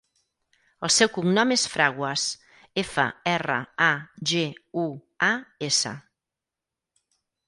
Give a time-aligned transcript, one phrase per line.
[0.87, 2.23] El seu cognom és Fraguas:
[2.83, 3.57] efa, erra,
[3.89, 3.89] a,
[4.31, 4.41] ge,
[4.85, 4.87] u,
[5.29, 5.29] a,
[5.69, 5.93] essa.